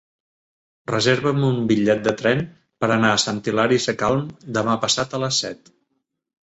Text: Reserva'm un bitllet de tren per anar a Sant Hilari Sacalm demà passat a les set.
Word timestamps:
Reserva'm 0.91 1.45
un 1.49 1.59
bitllet 1.73 2.01
de 2.09 2.15
tren 2.23 2.43
per 2.85 2.91
anar 2.97 3.13
a 3.13 3.21
Sant 3.27 3.45
Hilari 3.47 3.81
Sacalm 3.87 4.27
demà 4.61 4.81
passat 4.89 5.19
a 5.21 5.25
les 5.27 5.43
set. 5.47 5.75